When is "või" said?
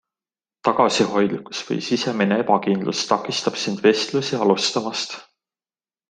1.67-1.75